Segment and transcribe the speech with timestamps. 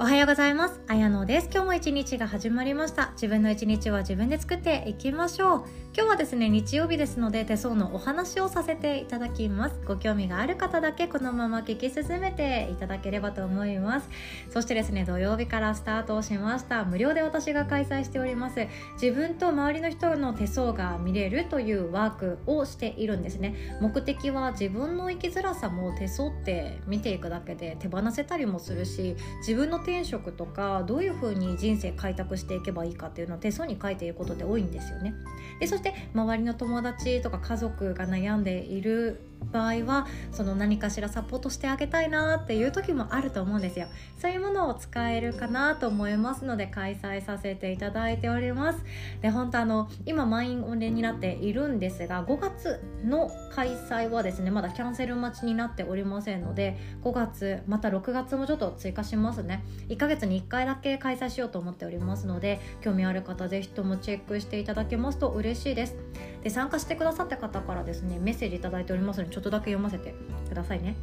[0.00, 0.80] おはようございます。
[0.86, 1.50] あやのです。
[1.52, 3.10] 今日も一日が始まりました。
[3.14, 5.64] 自分の一日は自分で作っていきましょう。
[5.92, 9.80] 今日はですね、日曜日ですので手相のお話をさせていただきます。
[9.84, 14.08] ご興味がある方だけこのまま聞き進めていただければと思います。
[14.50, 16.84] そしてですね、土曜日からスタートしました。
[16.84, 18.68] 無料で私が開催しております。
[19.02, 23.76] 自分と周りの人の手相が見れるというワークをしているんですね。
[23.80, 35.14] 目的は自分の生きづらさも手相って見ていくだけで手放せたりもするし、自分の転職とかどういうふうに人生開拓していけばいいかっていうのを手相に書いていることって多いんですよね。
[35.60, 39.20] でそして周りの友達とか家族が悩んでいる
[39.52, 43.86] 場合はその何かしらサポートしてあげたいなっていう時もあると思うんですよ。
[44.18, 48.84] そういうものを使えるかなと思いますので開催させていただいております。
[49.22, 59.64] で本当あの今満員御礼になっているんですが5月の開催はですねまだキャンセル待ちになっておりませんので5月また6月もちょっと追加しますね。
[59.88, 65.96] 1ヶ月に1回だけ開催しようと思っておりますので興味ある方ぜひともチェックしていただけますと嬉しいです。
[66.42, 70.14] で参加してくださった方からですねメッセージ頂いておりますのでちょっとだけ読ませて
[70.48, 70.96] くださいね。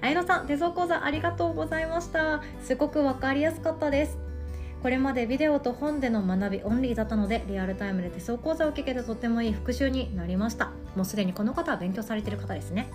[0.00, 2.42] あやのさん手相講座ありがとうございました。
[2.62, 4.18] すごく分かりやすかったです。
[4.82, 10.72] これまでビデオと本での学びオンリーだったのでリアルタイムで手相講座を聞けてとってもいい復習になりました。
[10.94, 12.90] もうすでにこの方は勉強されてる方ですね。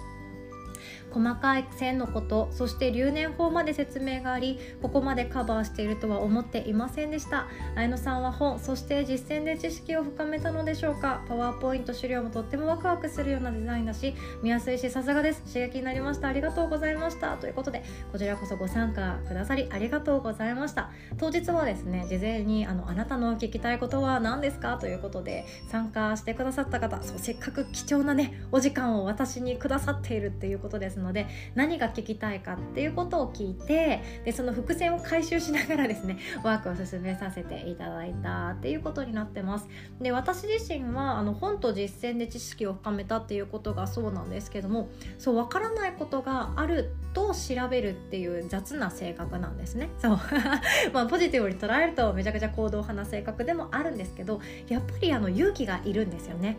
[1.12, 7.48] 細かい線のことそして留年法まで説明がありここまでカバーしているとは思っていませんでした。
[7.76, 11.24] 綾野さんは本そして実践で知識を深めたのでしょうか。
[11.28, 15.42] パワーポイント資料もとってもワクワクするようなデザインだし見やすいしさすがです。
[15.54, 16.28] 刺激になりました。
[16.28, 17.38] ありがとうございました。
[17.38, 20.92] ということでこちらこそご参加くださりありがとうございました。
[21.18, 24.78] 当日はですね事前にあのあなたの聞きたいことは何ですか？
[24.78, 39.68] ということで参加してくださった方そうせっかく貴重なねお時間を私にくださっているっていうことですので何が聞きたいかっていうことを聞いてでその伏線を回収しながらですね ワークを進めさせていただいたっていうことになってます。
[40.02, 49.90] で私自身はあの本と実践で知識を深めたっていうことがそうなんですけどもそう分からないことがあると調べるっていう雑な性格なんですね。
[50.00, 50.20] そう。
[50.94, 56.58] まあポジティブに捉えるとめちゃくちゃ行動派な性格でもあるんですけどやっぱりあの勇気がいるんですよね。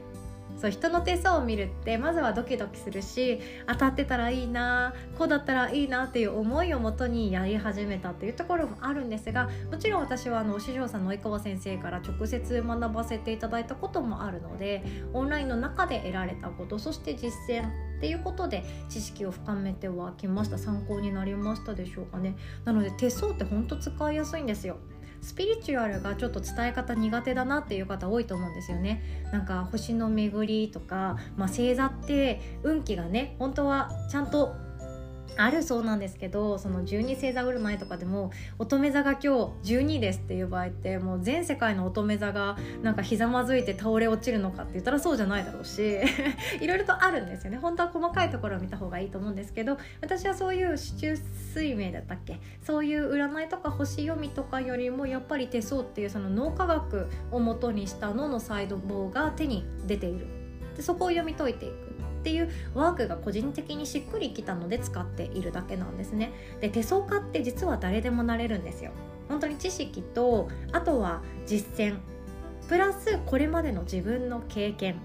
[0.60, 14.84] そう人の手相を見るってまずはドキドキするし当たってたらいいなこうだったらいいなっていう思いをもとにやり始めたっていうところもあるんですがもちろん私はあのお師匠さんの及川先生から直接学ばせていただいたこともあるので
[15.14, 20.56] オンラインの中で得られたことそして実践っていうことで知識を深めてはきました。
[20.56, 22.34] 参考になりましたでしょうかね。
[22.64, 24.78] なので手相ってほんと使いやすいんですよ。
[25.22, 29.02] スピリチュアルがちょっと伝え方苦手だなっていう方多いと思うんですよね。
[29.32, 34.54] なんか星の巡りとか、まあ、星座って運気がね本当はちゃんと
[35.36, 39.20] あるそうなんですけどその12星座占いとかでも乙女座が今
[39.62, 45.98] 日12ですっていう場合ってもう全世界の乙女座がなんかひざまずいて倒れ落ちるのかって言ったらそうじゃないだろうし
[46.60, 47.58] いろいろとあるんですよね。
[47.58, 51.16] 本当は細かいところを見た方がいいと思うんですけど私はそういう市中
[51.54, 52.38] 水明だったっけ？
[52.62, 60.26] そういう占いとか星読みとかよりもやっぱり手相っていうその脳科学をもとにした脳の細胞が手に出ている。
[60.76, 61.89] でそこを読み解いていく。
[62.20, 66.32] っていうワークが個人的にしっくりきたので使っているだけなんですね。
[66.60, 68.92] で手相家って実は誰でもなれるんですよ。
[69.28, 71.98] 本当に知識とあとは実践。
[72.68, 75.00] プラスこれまでの自分の経験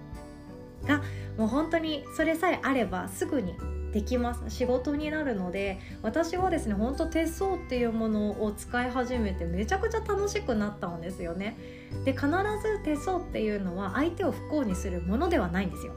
[0.85, 1.01] が
[1.37, 3.55] もう本当にそれさえあればすぐに
[3.93, 4.43] できます。
[4.49, 11.57] 仕事になるので私はですねほんと手相っていうものを使い始めてめちゃくちゃ楽しくなったんですよね。
[12.03, 15.93] で必ず手相っていうのは相手を不幸にするものではないんですよ。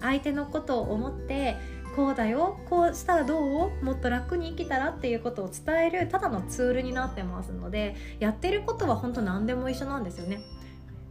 [0.00, 1.56] 相手のことを思って
[1.96, 3.84] こうだよこうしたらどう？
[3.84, 10.40] もっと楽に生きたらっていうことを伝えるただのツールになってますのでやってることは本当何でも一緒なんですよね。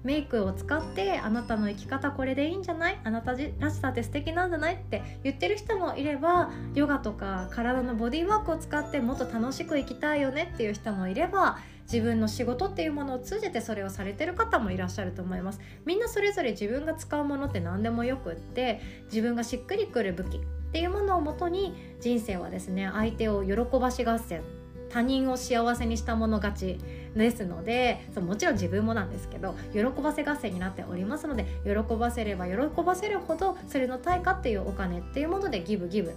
[0.01, 2.97] メイクを使ってあなたの生き方これでいいんじゃない？
[3.03, 4.75] あなたらしさって素敵なんじゃない？
[4.75, 11.59] って言ってる人もいればヨガとか体のボディーワークを使ってもっと楽しく生きたいよねっていう人もいれば
[11.91, 15.59] 自分の仕事っていうものを通じてそれをされてる方もいらっしゃると思います。
[15.85, 20.39] みんなそれぞれ自分が使うものって何でもよくって自分がしっくりくる武器っ
[20.71, 24.43] ていうものをもとに人生はですね相手を喜ばし合戦
[24.89, 26.79] 他人を幸せにしたもの勝ち
[27.15, 36.13] ですのでそうもちろん自分もなんですけど喜ばせ合戦になっておりますので喜ばせれば喜ばせるほどそれの対価っていうお金っていうものでギブギブ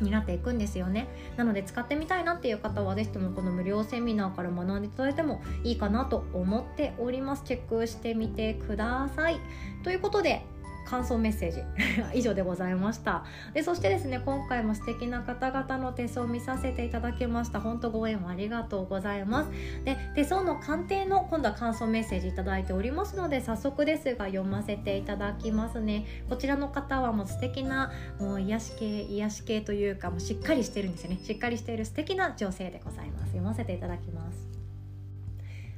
[0.00, 1.08] になっていくんですよね。
[1.36, 7.42] なので使ってみたいなっていう方は是非ともこの無料セミナーから学んでいただいてもいいかなと思っております。
[7.44, 9.40] チェックしてみてください。
[9.82, 10.44] ということで
[10.92, 11.62] 感想メッセージ。
[12.12, 13.24] 以上でございました。
[13.54, 17.60] でそしてですね今回も素敵な方々の手相を見させていただきました。
[17.60, 19.50] 本当ご縁ありがとうございます。
[19.84, 26.04] で手相の鑑定の今度は感想メッセージいただいておりますので早速ですが読ませていただきますね。
[26.28, 27.90] こちらの方はもう素敵な
[28.20, 31.20] もう癒し系癒し系というかもうしっかりしてるんですよね。
[31.22, 33.24] しっかりしている素敵な女性でございます。
[33.28, 34.46] 読ませていただきます。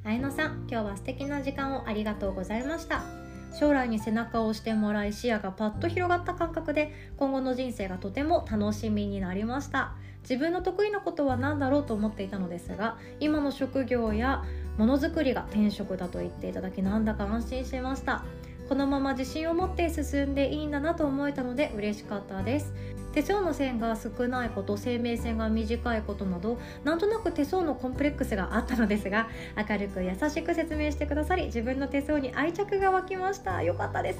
[0.02, 3.23] 綾野さん今日は素敵な時間をありがとうございました。
[3.58, 9.94] 将来に背中を押してもらい視野がパッと広がった感覚で今後の人生がとても楽しみになりました。
[10.22, 14.42] 自分の得意なことは何だろうと思っていたのですが今の職業や
[14.78, 18.24] ものづくりが転職だと言っていただきなんだか安心しました。
[18.68, 22.72] このまま自信を持って進んでいいんだなと思えたので嬉しかったです。
[23.14, 33.62] 手相の線が少ないこと生命線が短いことなどなんとなく手相のコンプレックスがあったのですが明るく優しく説明してくださり自分の手相に愛着が湧きました。
[33.62, 34.18] よかったです。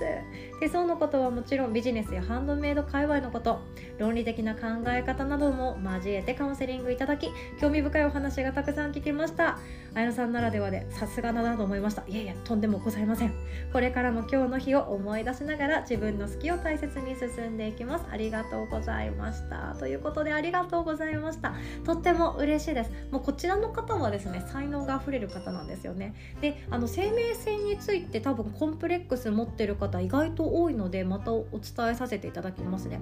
[0.60, 3.60] 手相のことはもちろんビジネスやハンドメイド界隈のこと
[3.98, 9.58] 論理的な考え方なども交えてカウンセリングいただき興味深いお話がたくさん聞きました。
[9.94, 12.02] 綾野さんならではでさすがだなと思いました。
[12.08, 13.32] いやいやとんでもございません。
[13.72, 18.04] これからも今日の日を思い出しながら自分の好きを大切に進んでいきます。
[18.10, 19.76] ありがとうございました。
[19.78, 21.54] ということでありがとうございました。
[21.84, 22.90] とっても嬉しいです。
[23.10, 26.14] もうこちらの方はですね才能があふれる方なんですよね。
[26.40, 33.00] であの生命線について多分コンプレックス持ってる方意外と多いのでまたお伝えさせていただきますね。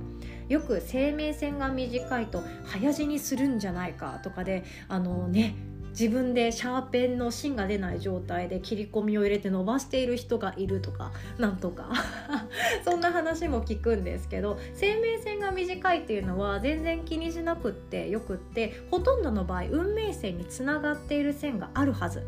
[0.48, 5.54] よく生命線が短いと早死にするんじゃないかとかであのね
[5.92, 11.90] 自分でシャーペンの芯が出ない状態で切り込みを入れて伸ばしている人がいるとかなんとか
[12.84, 22.22] そんな話も聞くんですけど生命線が短いっていうのは全然気にしなくってよくってほとんどの場合運命線につながっている線があるはず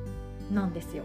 [0.53, 1.05] なんですよ。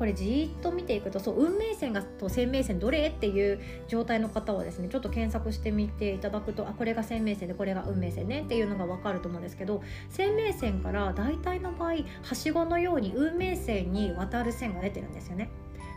[0.00, 3.08] これじっと見ていくとそう運命線がと生命線どれ？
[3.08, 15.50] っていう状態の方はですねちょっと検索してみていただくとあこれが生命線でこれが運命線ねっていうのが分かると思うんですけど生命線から大体の場合はしごのように運命線に渡る線が出てるんですよね。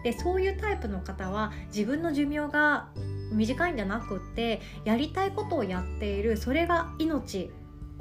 [0.04, 2.90] でそういうタイプの方は自分の寿命が
[3.32, 7.52] 短いんじゃなくってやりたいことをやっているそれが命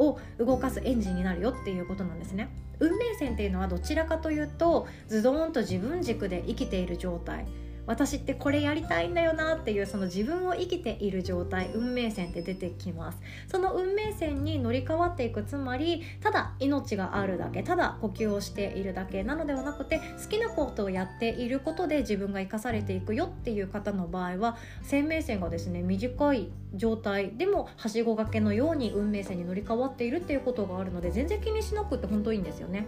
[0.09, 2.49] を動かすエンジンになるよっていうことなんですね。
[2.81, 7.47] 運命線っていうのはどちらかというとズドーンと自分軸で生きている状態
[7.87, 13.19] 私ってこれやりたいんだよなっていうその自分を生きている状態運命線って出てきます
[13.49, 32.87] その運命線に乗り換わっていくつまりただ命があるだけただ呼吸をしているだけなのではなくて好きなことをやっていることで自分が生かされていくよっていう方の場合は生命線がですね短い状態でもはしご掛けのように運命線に乗り換わっているっていうことがあるので全然気にしなくて本当いいんですよね。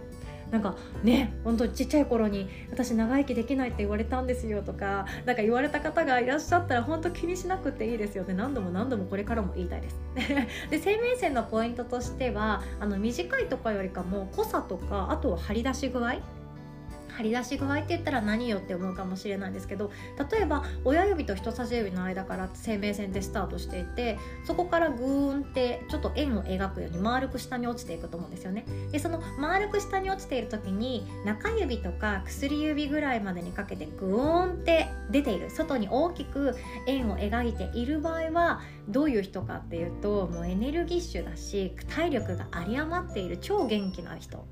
[0.51, 9.99] なんかね本当ちっちゃい頃に私長生きできないって言われたんですよとかなんか言われた方がいらっしゃったら本当気にしなくていいですよね何度も何度もこれからも言いたいです。
[10.69, 16.15] で生命線のポイントとしてはあの短いとかよりかも濃さとかあとは張り出し具合
[17.15, 19.91] 張り出し具合って言ったら何よって思うかもしれないんですけど
[20.31, 28.65] 例えば親指と人差し指の間から生命線でスタートしていてそこからグーンってちょっと円を描くように丸く下に落ちていくと思うんですよね。
[28.91, 35.49] でその丸く下に落ちている時に中指とか薬指ぐらいまでにかけてグーンって出ている。
[35.49, 36.55] 外に大きく
[36.87, 43.37] 円を描いている場合はどういう人かっていうともうエネルギッシュだし体力が有り余っている。
[43.37, 44.45] 超元気な人。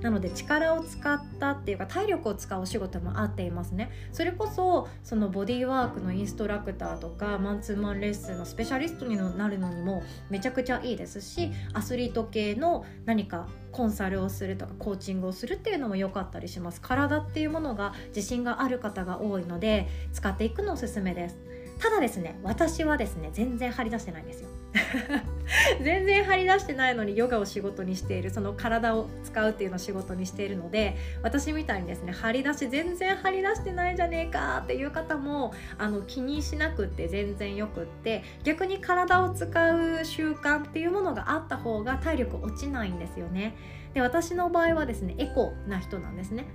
[0.00, 3.90] なので力を使ったっていうか体力を使うお仕事もあっていますね。
[4.12, 16.80] それこそそのボディーワークのインストラクターとかマンツーマンレッスンのスペシャリストになるのにもめちゃくちゃいいですしアスリート系の何かコンサルをするとかコーチングをするっていうのも良かったりします。
[16.80, 21.38] 体っていうものが自信がある方が多いので使っていくのおすすめです。
[21.78, 24.48] ただですね私はですね全然張り出してないんですよ。
[25.82, 28.30] 全然張り出してないのにヨガを仕事にしている。
[28.30, 43.56] その体を使うっていうのを仕事にしているので私みたいにですね張り出し全然張り出してないじゃねえかっていう方もあの気にしなくって全然よくって逆に体を使う習慣っていうものがあった方が体力落ちないんですよね。
[43.94, 46.46] で私の場合はですねエコな人なんですね。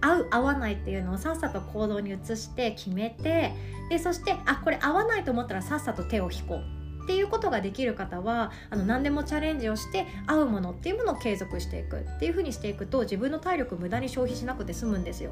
[0.00, 3.52] 合う合わないっていうのをさっさと行動に移して決めて
[3.90, 6.77] でそしてあこれ合わないと思ったらさっさと手を引こう。
[7.08, 15.30] っていうことができる方はあの何でもチャレンジをして合うものっていうものを継続していくっていうふうにしていくと自分の体力無駄に消費しなくて済むんですよ。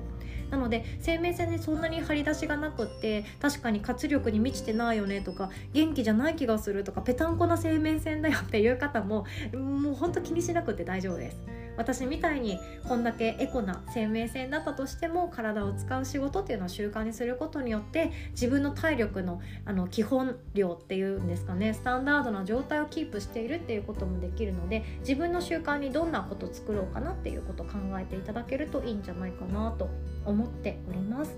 [0.51, 11.56] なので生命線にそんなに張り出しがなくって確かに活力に満ちてないよねとか元気じゃない気がするとかぺたんこな生命線だよっていう方ももうほんと気にしなくて大丈夫です。
[11.77, 29.89] 私みたいにこんだけエコな生命線だったとしても体を使う仕事っていうのを習慣にすることによって自分の体力のあの基本量っていうんですかねスタンダードな状態をキープしているっていうこともできるので自分の習慣にどんなこと作ろうかなっていうことを考えていただけるといいんじゃないかなと
[30.25, 31.37] 思っております。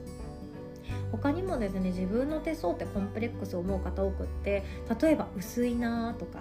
[1.13, 4.63] 他にもですね自分の手相ってコンプレックスを思う方多くって
[5.01, 6.41] 例えば薄いなとか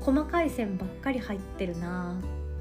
[0.00, 2.16] 細かい線ばっかり入ってるな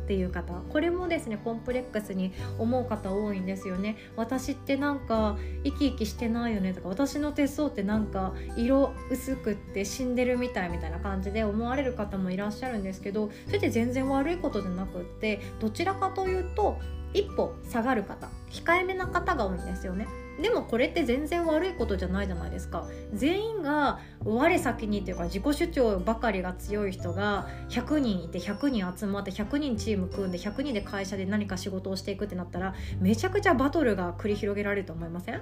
[0.07, 3.97] っていう方これもですねコンプレックスに思う方多いんですよね。
[4.15, 16.79] 私ってなんか生き生きしてないよねとか私の手相ってなんか色薄くって死んでるみたいみたいな感じで思われる方もいらっしゃるんですけどそれって全然悪いことじゃなくってどちらかというと
[17.13, 20.07] 一歩下がる方控えめな方が多いんですよね。
[20.41, 22.87] でもこれって全然悪いことじゃないじゃないですか。
[23.13, 35.41] 全員が我先にっていうか自己主張ばかりが強い人が100人いて100人集まって100人チーム組んで100人で会社で何か仕事をしていくってなったらめちゃくちゃバトルが繰り広げられると思いません？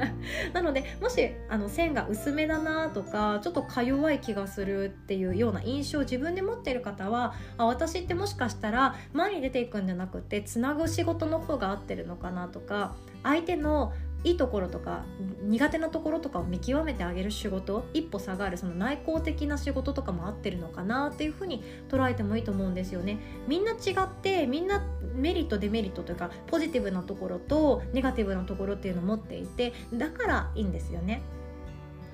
[0.52, 13.92] なのでもしあの線が薄めだなとかちょっとか弱い気がするっていうような印象を自分で持っている方はあ私ってもしかしたら前に出ていくんじゃなくてつなぐ仕事の方が合ってるのかなとか相手の
[14.24, 15.04] いいところとか
[15.42, 23.18] 苦手なところとかを見極めてあげる仕事一歩下がるその内向的な仕事とかも合ってるのかなっていうふうに捉えてもいいと思うんですよね。
[23.46, 24.82] みんな違ってみんな
[25.14, 31.22] メリットデメリットというかポジティブなところとネガティブなところっていうのを持っていてだからいいんですよね。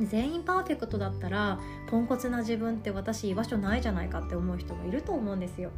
[0.00, 5.70] 全員パーフェクトだったらポンコツな自分って私居場所ないじゃないかって思う人もいると思うんですよ。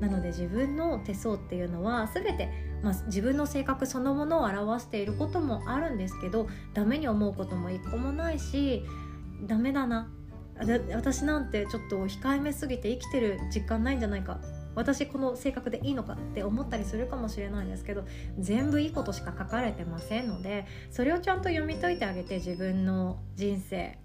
[0.00, 2.48] なので自分の手相っていうのは全て、
[2.82, 8.84] まあ、自分の性格そのものを表していることもあるんですけどダメに思うことも一個もないし
[9.42, 10.10] ダメだな。
[10.92, 14.40] 私なんてちょっと控えめすぎて生きてる実感ないんじゃないか。
[14.74, 18.04] 私この性格でいいのかって思ったりするかもしれないんですけど
[18.38, 23.98] 全部いいことしか書かれてませんのでそれをちゃんと読み解いてあげて自分の人生。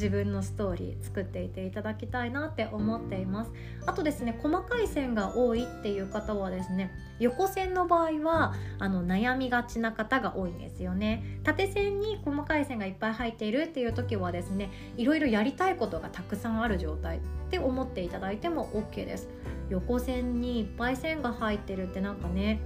[0.00, 3.52] 自分のストーリー作っていていただきたいなって思っています。
[3.84, 11.40] あとですね細かい線が多いっていう方はですね横線の場合はあの悩みがちな方が多いんですよね。
[11.44, 19.28] 縦線に細かい線がいっぱい入っているっていう時はですねいろいろやりたいことがたくさんある状態って思っていただいても OK です。
[19.68, 22.60] 横線にいっぱい線が入ってるってなんかね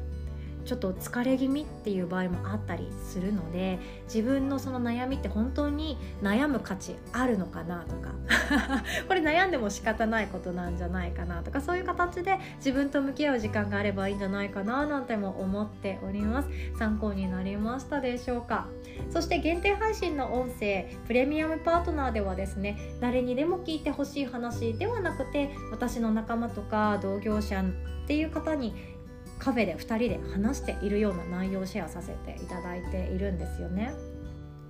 [0.64, 8.14] ちょっと疲れ気味っていう場合もあったりするので自分のその悩みって本当に悩む価値あるのかなとか。
[9.06, 11.61] これ悩んでも仕方ないことなんじゃないかなとか。
[11.61, 16.49] そういう形で自分と向き合う時間があればいいんじゃないかななんても思っております。
[16.78, 18.68] 参考になりましたでしょうか。
[19.11, 27.62] そして限定配信の音声プレミアムパートナーではですね誰にでも聞いてほしい話ではなくて私の仲間とか同業者
[28.04, 28.94] っていう方に
[29.45, 33.93] カフェで2人で話しているような内容をシェアさせていただいているんですよね。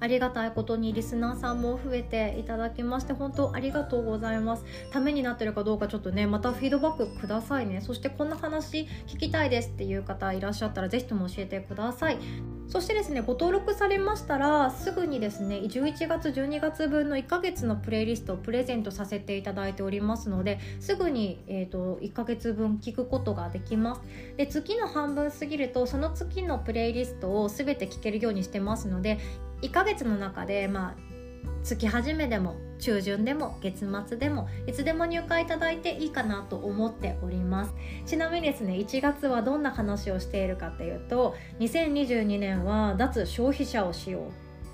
[0.01, 4.65] ありがたいことにリスナーさんも増えていただきまして本当ありがとうございます。
[4.91, 7.81] ためになってるかどうかちょっとねまたフィードバックくださいね。
[7.81, 12.19] そしてこんな話聞きたいですっていう方いらっしゃったら是非とも教えてください。
[12.67, 24.01] そしてですねご登録されましたらすぐにですね11月12月分の1ヶ月のプレイリストをプレゼントさせていただいておりますのですぐに、えーと、1ヶ月分聞くことができます。
[24.37, 29.19] で月の半分過ぎるとその月のプレイリストを全て聞けるようにしてますので
[29.65, 30.95] 1ヶ月の中でまあ
[31.63, 37.75] 月始めでも中旬でも月末でもいつでも入会いただいていいかなと思っております。
[38.05, 44.29] ちなみにですね1月はどんな話をしているかっていうと2022年は脱消費者をしよ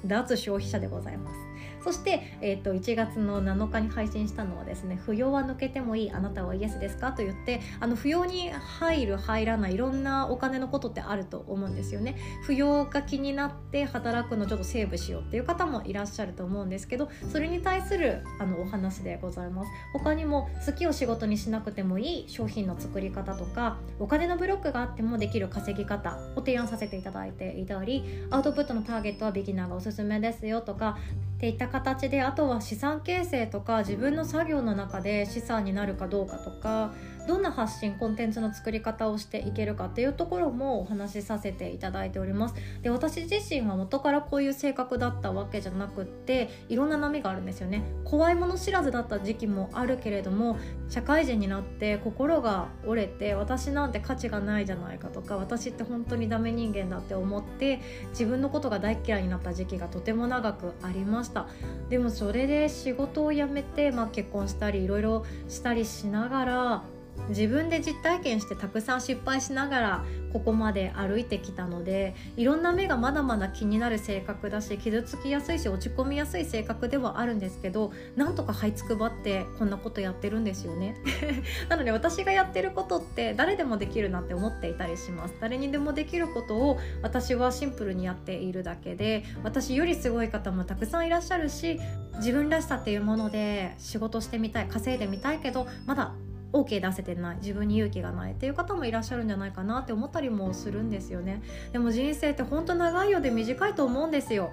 [0.05, 0.09] う。
[0.09, 1.50] 脱消費者でございます。
[1.83, 30.99] そして、えーと、1月の7日に配信したのはですね「扶養は抜けてもいいあなたはイエスですか?」と言ってあの扶養に入る入らないいろんなお金のことってあると思うんですよね扶養が気になって働くのちょっとセーブしようっていう方もいらっしゃると思うんですけどそれに対するあのお話でございます他にも好きを仕事にしなくてもいい商品の作り方とかお金のブロックがあってもできる稼ぎ方を提案させていただいていたりアウトプットのターゲットはビギナーがおすすめですよとか
[31.37, 36.93] っていった形であとは資産形成とか自分の作業の中で資産になるかどうかとか
[37.27, 42.55] どんな発信コンテンツの作り方をしていけるかっていうところもお話しさせていただいております。
[42.83, 47.85] で私自身は元からこういう性格だったわけじゃなくっていろんな波があるんですよね。
[48.05, 50.59] 怖いもの知らずだった時期もあるけれども
[50.89, 61.47] 社会人になって心が折れて私なんて価値がないじゃないかとか私って本当にダメ人間だって思って自分のことが大嫌いになった時期がとても長くありました。
[61.89, 66.83] でもそれで仕事を辞めて、まあ、結婚したりいろいろしたりしながら
[67.29, 80.97] 自分で実体験してたくさん失敗しながらここまで歩いてきたのでいろんな目がまだまだ気になる性格だし傷つきやすいし落ち込みやすい性格ではあるんですけどなんとか這いつくばってこんなことやってるんですよね。
[81.69, 85.35] なので私がやってることって誰でもできるなって思っていたりします。
[85.41, 91.81] 誰にでもできることを私はシンプルにやっているだけで私よりすごい方もたくさんいらっしゃるし
[92.17, 96.15] 自分らしさっていうもので仕事してみたい稼いでみたいけどまだ
[96.53, 101.43] OK 出せてない自分に勇気がないっていう方もいらっしゃるんじゃないかなって思ったりもするんですよね
[101.73, 104.51] でも人生って本当長いようで短いと思うんですよ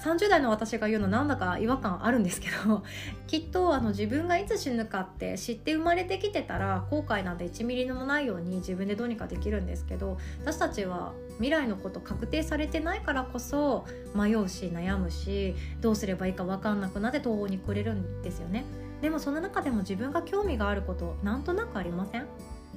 [0.00, 2.82] 30代の私が言うのなんだか違和感あるんですけど
[3.26, 18.64] きっとあの自分がいつ死ぬかって知って生まれてきてたら後悔なんて1ミリでもないように自分でどうにかできるんですけど私たちは未来のこと確定されてないからこそ迷うし悩むしどうすればいいか分かんなくなって途方に暮れるんですよね。
[19.00, 22.26] でもその中でも自分が興味があることなんとなくありません？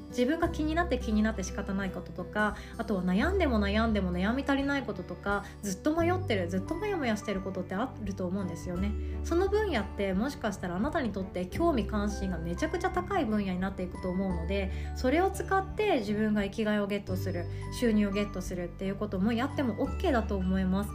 [0.09, 8.91] 自分が気になって気になって仕方ないこととかあとは悩んでも悩んでも悩み足りないこととかずっと迷ってるずっとモヤモヤしてることってあると思うんですよね。
[9.23, 17.45] その分野ってもしかしたらあなたにとって興味関心がめちゃくちゃ高い分野になっていくと思うのでそれを使って自分が生きがいをゲットする
[17.79, 20.91] 収入をゲットするっていうこともやっても OK だと思います。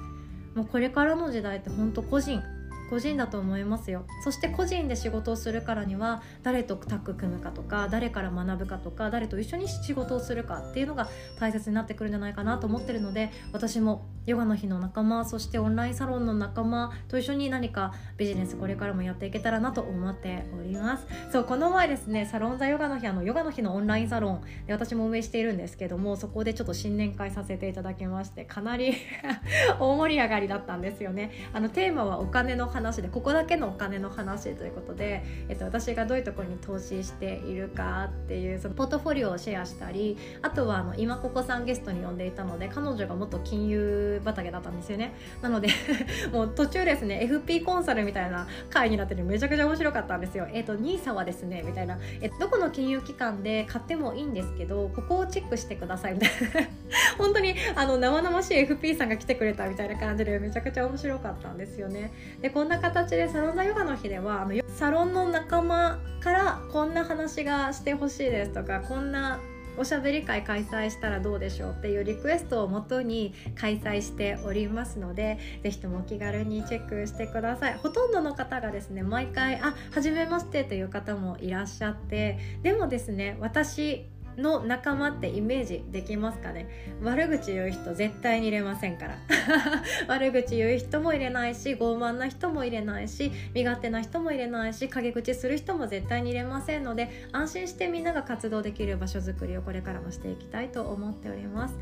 [0.55, 2.41] もうこれからの時代って本当個人。
[2.89, 4.05] 個人だと思いますよ。
[4.25, 21.07] そして個人で仕事をするからには誰とタッグ組むかとか誰から学ぶかとか誰と一緒に仕事をするかっていうのが大切になってくるんじゃないかなと思ってるので私もヨガの日の仲間そしてオンラインサロンの仲間と一緒に何かビジネスこれからもやっていけたらなと思っております。
[21.33, 28.95] そうこの前ですねサロンザヨガの日あのヨガの日のオンラインサロンで私も運営しているんですけどもそこでちょっと新年会させていただきましてかなり
[29.81, 31.31] 大盛り上がりだったんですよね。
[31.53, 45.15] あのテーマはお金の話話でここだけのお金の話ということで、えっと、私がどういうところに投資しているかっていうそのポートフォリオをシェアしたりあとはあの今ここさんゲストに呼んでいたので彼女が元金融畑だったんですよね。
[45.43, 45.69] なので
[46.33, 50.47] もう途中ですね FP コンサルみたいな回になっててめちゃくちゃ面白かったんですよ。
[50.53, 51.99] えっと NISA はですねみたいな。
[52.21, 56.69] えどこの金融機関で買ってもいいんですけどここをチェックしてくださいみたいな。
[57.19, 62.13] 本当にあの生々しい FP さんが来てくれたみたいな感じでめちゃくちゃ面白かったんですよね。
[62.41, 69.41] でこんな形でサロンザヨガの日ではあのサロンの仲間からこんな話がしてほしいですとかこんな
[69.79, 77.75] おしゃべり会開催したらどうでしょうっていうリクエストをもとに開催しておりますので是非ともお気軽にチェックしてください。
[77.75, 84.07] ほとんどの方がですね毎回「あ初めまして」という方もいらっしゃってでもですね私
[84.39, 86.69] の仲間ってイメージできますかね？
[87.03, 89.19] 悪口言う人絶対に入れませんから。
[90.09, 101.75] 悪口言う人も入れないし傲慢な人も入れないし身勝手な人も入れないし陰口する人も絶対に入れませんので安心してみんなが活動できる場所づくりをこれからもしていきたいと思っております。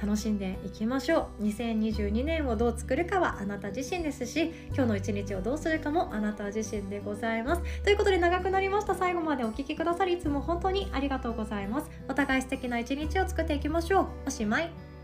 [0.00, 1.44] 楽しんでいきましょう。
[1.44, 7.62] 2022年をどう作るかはあなた自身ですし今日の一日をどうするかもあなた自身でございます。
[7.82, 8.94] ということで長くなりました。
[8.94, 11.90] 最後までお聴きくださりいつも本当にありがとうございます。
[12.08, 14.06] お互い素敵な一日を作っていきましょう。
[14.26, 14.95] おしまい。